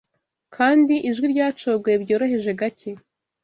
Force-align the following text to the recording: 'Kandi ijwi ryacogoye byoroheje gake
'Kandi 0.53 0.95
ijwi 1.09 1.25
ryacogoye 1.33 1.95
byoroheje 2.03 2.51
gake 2.59 2.91